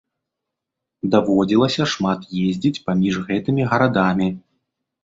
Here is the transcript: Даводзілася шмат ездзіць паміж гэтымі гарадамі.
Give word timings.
Даводзілася 1.17 1.83
шмат 1.93 2.19
ездзіць 2.47 2.75
паміж 2.89 3.13
гэтымі 3.31 3.71
гарадамі. 3.75 4.35